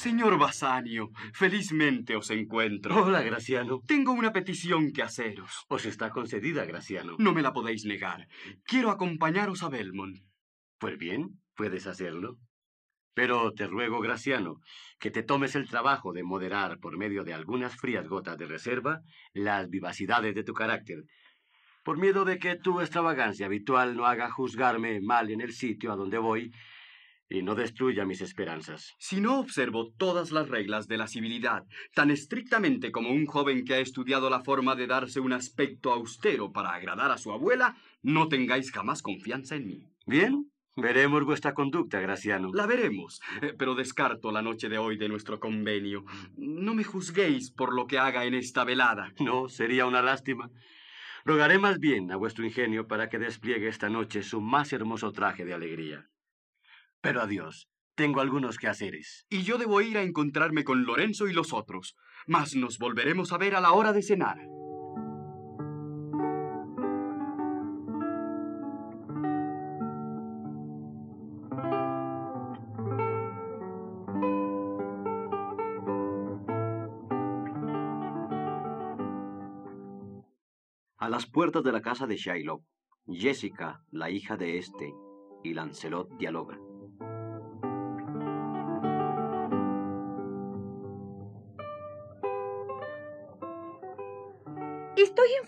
[0.01, 3.05] Señor Basanio, felizmente os encuentro.
[3.05, 3.83] Hola, Graciano.
[3.87, 5.67] Tengo una petición que haceros.
[5.69, 7.17] Os está concedida, Graciano.
[7.19, 8.27] No me la podéis negar.
[8.65, 10.17] Quiero acompañaros a Belmont.
[10.79, 12.39] Pues bien, puedes hacerlo.
[13.13, 14.63] Pero te ruego, Graciano,
[14.99, 19.03] que te tomes el trabajo de moderar por medio de algunas frías gotas de reserva
[19.35, 21.05] las vivacidades de tu carácter,
[21.85, 25.97] por miedo de que tu extravagancia habitual no haga juzgarme mal en el sitio a
[25.97, 26.51] donde voy
[27.31, 28.95] y no destruya mis esperanzas.
[28.99, 31.65] Si no observo todas las reglas de la civilidad
[31.95, 36.53] tan estrictamente como un joven que ha estudiado la forma de darse un aspecto austero
[36.53, 39.87] para agradar a su abuela, no tengáis jamás confianza en mí.
[40.07, 42.51] Bien, veremos vuestra conducta, Graciano.
[42.53, 46.05] La veremos, eh, pero descarto la noche de hoy de nuestro convenio.
[46.37, 49.13] No me juzguéis por lo que haga en esta velada.
[49.21, 50.51] No, sería una lástima.
[51.25, 55.45] Rogaré más bien a vuestro ingenio para que despliegue esta noche su más hermoso traje
[55.45, 56.09] de alegría.
[57.01, 57.69] Pero adiós.
[57.95, 59.27] Tengo algunos quehaceres.
[59.29, 61.97] Y yo debo ir a encontrarme con Lorenzo y los otros.
[62.27, 64.39] Mas nos volveremos a ver a la hora de cenar.
[80.97, 82.65] A las puertas de la casa de Shylock,
[83.07, 84.95] Jessica, la hija de este,
[85.43, 86.70] y Lancelot dialogan.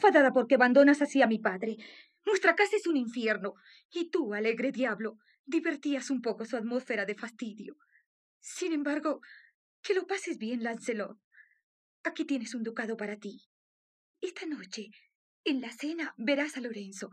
[0.02, 1.76] Enfadada porque abandonas así a mi padre.
[2.26, 3.54] Nuestra casa es un infierno.
[3.90, 7.76] Y tú, alegre diablo, divertías un poco su atmósfera de fastidio.
[8.40, 9.20] Sin embargo,
[9.82, 11.18] que lo pases bien, Lancelot.
[12.02, 13.42] Aquí tienes un ducado para ti.
[14.20, 14.88] Esta noche,
[15.44, 17.10] en la cena, verás a Lorenzo.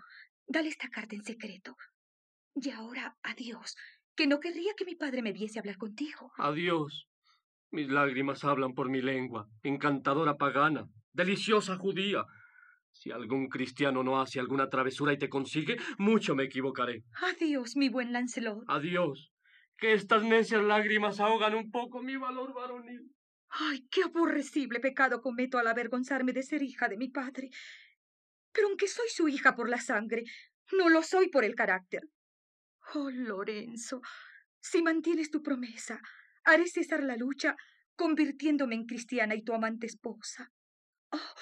[0.47, 1.75] Dale esta carta en secreto.
[2.55, 3.75] Y ahora, adiós,
[4.15, 6.31] que no querría que mi padre me viese hablar contigo.
[6.37, 7.07] Adiós.
[7.71, 12.25] Mis lágrimas hablan por mi lengua, encantadora pagana, deliciosa judía.
[12.91, 17.03] Si algún cristiano no hace alguna travesura y te consigue, mucho me equivocaré.
[17.21, 18.63] Adiós, mi buen Lancelot.
[18.67, 19.31] Adiós.
[19.77, 23.15] Que estas necias lágrimas ahogan un poco mi valor varonil.
[23.49, 27.49] Ay, qué aborrecible pecado cometo al avergonzarme de ser hija de mi padre.
[28.51, 30.23] Pero aunque soy su hija por la sangre,
[30.73, 32.03] no lo soy por el carácter.
[32.93, 34.01] Oh, Lorenzo,
[34.59, 36.01] si mantienes tu promesa,
[36.43, 37.55] haré cesar la lucha
[37.95, 40.51] convirtiéndome en cristiana y tu amante esposa.
[41.11, 41.33] Oh,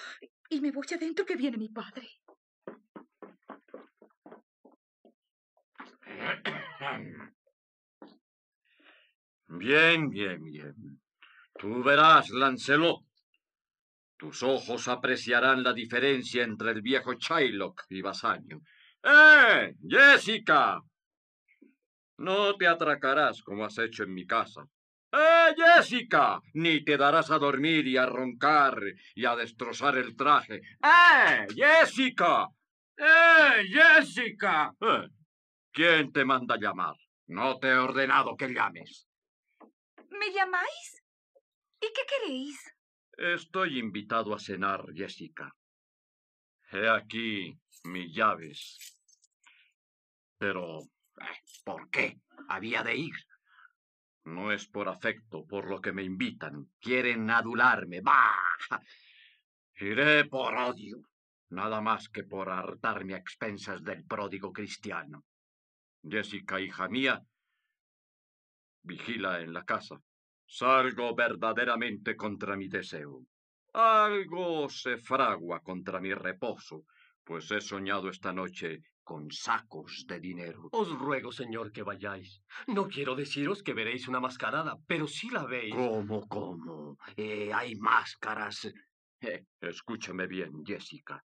[0.50, 2.08] y me voy adentro que viene mi padre.
[9.48, 11.02] Bien, bien, bien.
[11.58, 13.04] Tú verás, Lancelot.
[14.18, 18.62] Tus ojos apreciarán la diferencia entre el viejo Shylock y Basanio.
[19.04, 20.82] ¡Eh, Jessica!
[22.18, 24.68] No te atracarás como has hecho en mi casa.
[25.12, 26.40] ¡Eh, Jessica!
[26.54, 28.78] Ni te darás a dormir y a roncar
[29.16, 30.56] y a destrozar el traje.
[30.56, 32.48] ¡Eh, Jessica!
[32.98, 34.74] ¡Eh, Jessica!
[34.82, 35.08] Eh,
[35.72, 36.96] ¿Quién te manda llamar?
[37.28, 39.08] No te he ordenado que llames.
[40.10, 41.04] ¿Me llamáis?
[41.80, 42.76] ¿Y qué queréis?
[43.18, 45.54] Estoy invitado a cenar, Jessica.
[46.72, 48.98] He aquí mis llaves.
[50.38, 53.16] Pero, eh, ¿por qué había de ir?
[54.28, 56.72] No es por afecto por lo que me invitan.
[56.82, 58.02] Quieren adularme.
[58.02, 58.82] ¡Bah!
[59.80, 60.98] Iré por odio.
[61.52, 65.24] Nada más que por hartarme a expensas del pródigo cristiano.
[66.04, 67.22] Jessica, hija mía,
[68.84, 69.96] vigila en la casa.
[70.46, 73.26] Salgo verdaderamente contra mi deseo.
[73.74, 76.84] Algo se fragua contra mi reposo,
[77.24, 80.68] pues he soñado esta noche con sacos de dinero.
[80.74, 82.42] Os ruego, señor, que vayáis.
[82.68, 85.74] No quiero deciros que veréis una mascarada, pero sí la veis.
[85.74, 86.98] ¿Cómo, cómo?
[87.16, 88.58] Eh, hay máscaras.
[89.22, 91.24] Eh, escúchame bien, Jessica.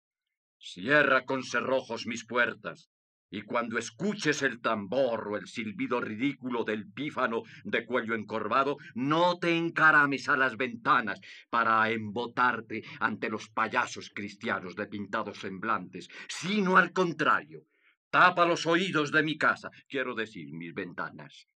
[0.59, 2.89] Cierra con cerrojos mis puertas
[3.31, 9.39] y cuando escuches el tambor o el silbido ridículo del pífano de cuello encorvado, no
[9.39, 11.21] te encarames a las ventanas
[11.51, 17.65] para embotarte ante los payasos cristianos de pintados semblantes, sino al contrario,
[18.11, 21.49] tapa los oídos de mi casa, quiero decir, mis ventanas.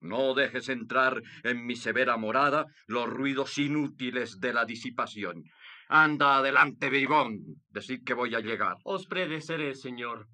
[0.00, 5.44] No dejes entrar en mi severa morada los ruidos inútiles de la disipación.
[5.88, 7.62] Anda adelante, bribón.
[7.70, 8.76] Decid que voy a llegar.
[8.84, 10.28] Os predeceré, señor.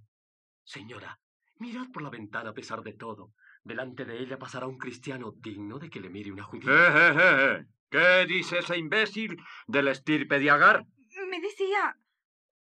[0.65, 1.19] Señora,
[1.59, 3.33] mirad por la ventana a pesar de todo.
[3.65, 6.71] Delante de ella pasará un cristiano digno de que le mire una judía.
[6.71, 7.67] Eh, eh, eh.
[7.91, 9.37] ¿Qué dice ese imbécil
[9.67, 10.85] del estirpe de Agar?
[11.29, 11.97] Me decía...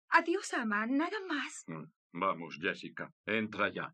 [0.09, 1.63] Adiós, ama, nada más.
[1.67, 1.85] Mm,
[2.17, 3.93] Vamos, Jessica, entra ya.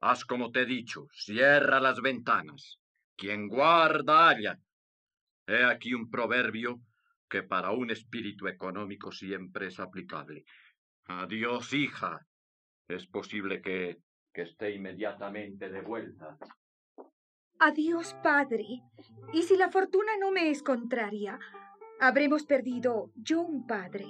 [0.00, 2.78] Haz como te he dicho, cierra las ventanas.
[3.16, 4.58] Quien guarda halla.
[5.46, 6.80] He aquí un proverbio
[7.28, 10.44] que para un espíritu económico siempre es aplicable.
[11.06, 12.24] Adiós, hija.
[12.90, 13.98] Es posible que,
[14.32, 16.36] que esté inmediatamente de vuelta.
[17.58, 18.82] Adiós, padre.
[19.32, 21.38] Y si la fortuna no me es contraria,
[22.00, 24.06] habremos perdido yo un padre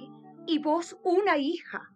[0.47, 1.89] y vos una hija.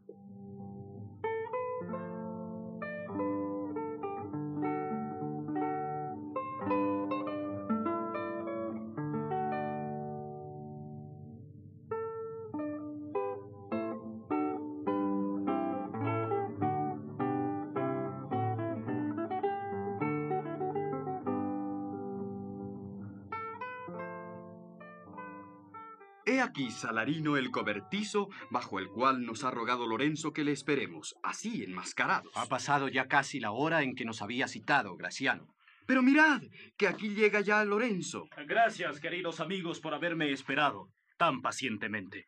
[26.55, 31.65] Aquí Salarino el cobertizo, bajo el cual nos ha rogado Lorenzo que le esperemos, así
[31.65, 32.31] enmascarados.
[32.33, 35.53] Ha pasado ya casi la hora en que nos había citado, Graciano.
[35.85, 36.43] Pero mirad,
[36.77, 38.29] que aquí llega ya Lorenzo.
[38.47, 40.87] Gracias, queridos amigos, por haberme esperado
[41.17, 42.25] tan pacientemente.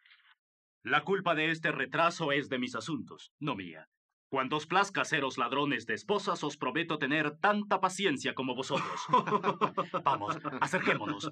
[0.84, 3.88] La culpa de este retraso es de mis asuntos, no mía.
[4.30, 9.00] Cuando os plazca seros ladrones de esposas, os prometo tener tanta paciencia como vosotros.
[10.04, 11.32] Vamos, acerquémonos.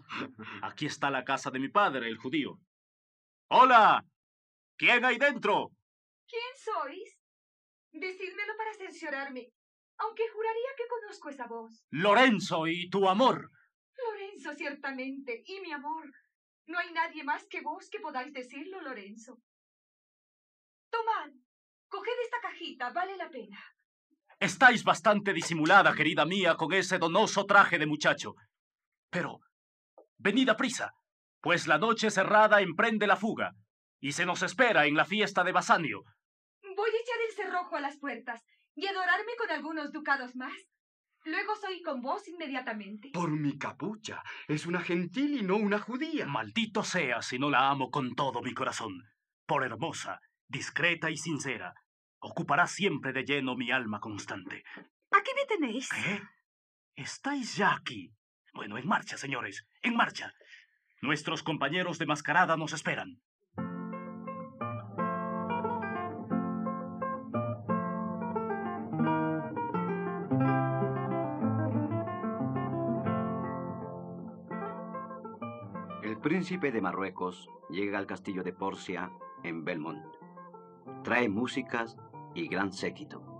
[0.61, 2.57] Aquí está la casa de mi padre, el judío.
[3.49, 4.03] ¡Hola!
[4.77, 5.71] ¿Quién hay dentro?
[6.27, 7.17] ¿Quién sois?
[7.91, 9.51] Decídmelo para censurarme,
[9.97, 11.85] aunque juraría que conozco esa voz.
[11.91, 13.51] Lorenzo y tu amor.
[13.95, 16.11] Lorenzo, ciertamente, y mi amor.
[16.65, 19.37] No hay nadie más que vos que podáis decirlo, Lorenzo.
[20.89, 21.31] Tomad,
[21.87, 23.63] coged esta cajita, vale la pena.
[24.39, 28.33] Estáis bastante disimulada, querida mía, con ese donoso traje de muchacho.
[29.09, 29.39] Pero,
[30.17, 30.91] venid a prisa,
[31.45, 33.53] pues la noche cerrada emprende la fuga,
[33.99, 36.01] y se nos espera en la fiesta de Basanio.
[36.75, 38.43] Voy a echar el cerrojo a las puertas
[38.73, 40.55] y adorarme con algunos ducados más.
[41.23, 43.11] Luego soy con vos inmediatamente.
[43.13, 44.23] Por mi capucha.
[44.47, 46.25] Es una gentil y no una judía.
[46.25, 49.03] Maldito sea si no la amo con todo mi corazón.
[49.45, 51.75] Por hermosa, discreta y sincera,
[52.17, 54.63] ocupará siempre de lleno mi alma constante.
[55.11, 55.89] ¿Aquí me tenéis?
[55.89, 56.23] ¿Qué?
[56.95, 58.15] ¿Estáis ya aquí?
[58.55, 60.33] Bueno, en marcha, señores, en marcha.
[61.05, 63.21] Nuestros compañeros de mascarada nos esperan.
[76.01, 79.11] El príncipe de Marruecos llega al castillo de Porcia
[79.43, 80.03] en Belmont.
[81.03, 81.97] Trae músicas
[82.33, 83.34] y gran séquito.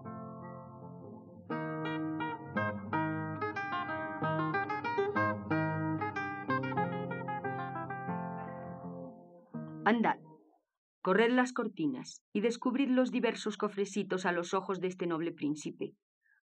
[11.15, 15.93] Corred las cortinas y descubrid los diversos cofrecitos a los ojos de este noble príncipe.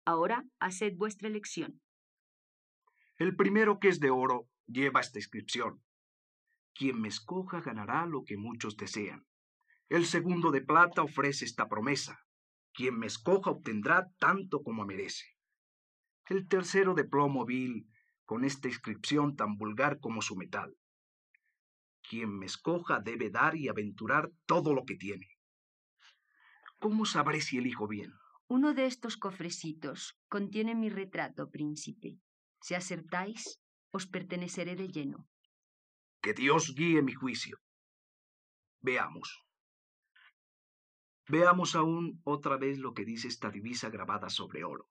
[0.06, 1.82] Ahora haced vuestra elección.
[3.18, 5.82] El primero que es de oro lleva esta inscripción.
[6.72, 9.26] Quien me escoja ganará lo que muchos desean.
[9.90, 12.20] El segundo de plata ofrece esta promesa.
[12.72, 15.26] Quien me escoja obtendrá tanto como merece.
[16.30, 17.90] El tercero de plomo vil,
[18.24, 20.74] con esta inscripción tan vulgar como su metal.
[22.12, 25.28] Quien me escoja debe dar y aventurar todo lo que tiene.
[26.78, 28.12] ¿Cómo sabré si elijo bien?
[28.48, 32.18] Uno de estos cofrecitos contiene mi retrato, príncipe.
[32.60, 33.58] Si acertáis,
[33.92, 35.26] os perteneceré de lleno.
[36.20, 37.56] Que Dios guíe mi juicio.
[38.82, 39.42] Veamos.
[41.28, 44.86] Veamos aún otra vez lo que dice esta divisa grabada sobre oro.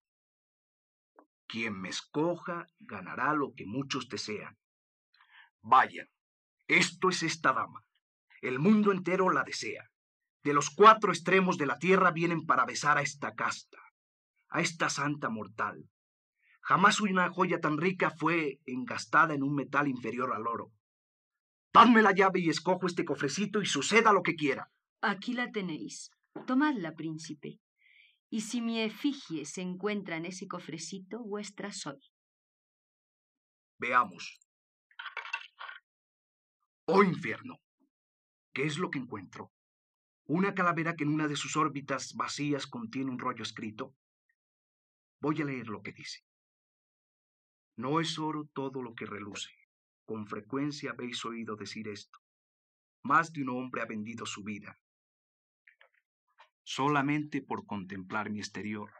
[1.45, 4.57] Quien me escoja ganará lo que muchos desean.
[5.61, 6.09] Vayan,
[6.77, 7.83] esto es esta dama.
[8.41, 9.89] El mundo entero la desea.
[10.43, 13.77] De los cuatro extremos de la tierra vienen para besar a esta casta,
[14.49, 15.87] a esta santa mortal.
[16.61, 20.71] Jamás una joya tan rica fue engastada en un metal inferior al oro.
[21.73, 24.71] Dadme la llave y escojo este cofrecito y suceda lo que quiera.
[25.01, 26.11] Aquí la tenéis.
[26.47, 27.59] Tomadla, príncipe.
[28.29, 31.99] Y si mi efigie se encuentra en ese cofrecito, vuestra soy.
[33.77, 34.39] Veamos.
[36.93, 37.61] Oh infierno,
[38.51, 39.53] ¿qué es lo que encuentro?
[40.25, 43.95] Una calavera que en una de sus órbitas vacías contiene un rollo escrito.
[45.21, 46.25] Voy a leer lo que dice.
[47.77, 49.51] No es oro todo lo que reluce.
[50.03, 52.19] Con frecuencia habéis oído decir esto.
[53.03, 54.77] Más de un hombre ha vendido su vida,
[56.63, 58.91] solamente por contemplar mi exterior.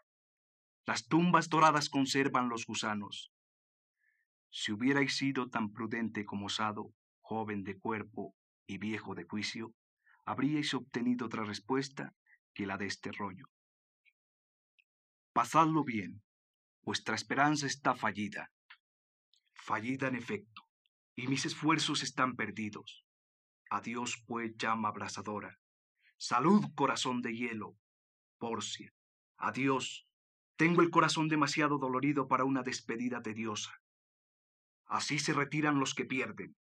[0.86, 3.34] Las tumbas doradas conservan los gusanos.
[4.50, 6.94] Si hubierais sido tan prudente como osado,
[7.32, 8.36] joven de cuerpo
[8.68, 9.74] y viejo de juicio,
[10.26, 12.14] habríais obtenido otra respuesta
[12.54, 13.46] que la de este rollo.
[15.32, 16.22] Pasadlo bien,
[16.82, 18.52] vuestra esperanza está fallida,
[19.54, 20.64] fallida en efecto,
[21.16, 23.06] y mis esfuerzos están perdidos.
[23.70, 25.58] Adiós, pues, llama abrasadora.
[26.18, 27.78] Salud, corazón de hielo.
[28.40, 28.92] Porcia.
[29.38, 30.06] Adiós.
[30.58, 33.72] Tengo el corazón demasiado dolorido para una despedida tediosa.
[34.86, 36.58] Así se retiran los que pierden.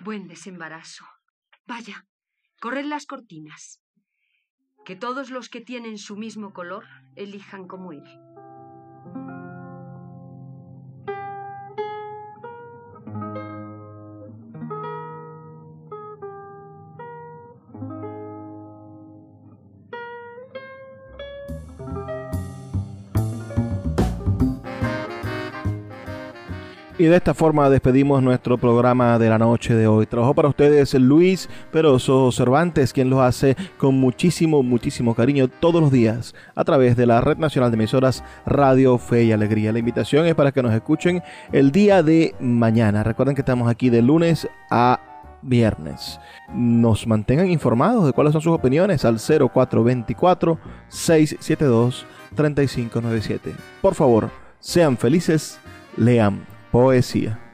[0.00, 1.04] Buen desembarazo.
[1.66, 2.06] Vaya,
[2.60, 3.80] corred las cortinas.
[4.84, 6.84] Que todos los que tienen su mismo color
[7.16, 8.04] elijan como él.
[26.98, 30.06] Y de esta forma despedimos nuestro programa de la noche de hoy.
[30.06, 35.92] Trabajó para ustedes Luis Peroso Cervantes, quien lo hace con muchísimo, muchísimo cariño todos los
[35.92, 39.72] días a través de la Red Nacional de Emisoras Radio Fe y Alegría.
[39.72, 41.22] La invitación es para que nos escuchen
[41.52, 43.02] el día de mañana.
[43.02, 44.98] Recuerden que estamos aquí de lunes a
[45.42, 46.18] viernes.
[46.54, 53.54] Nos mantengan informados de cuáles son sus opiniones al 0424 672 3597.
[53.82, 54.30] Por favor,
[54.60, 55.58] sean felices,
[55.98, 57.45] lean poesía.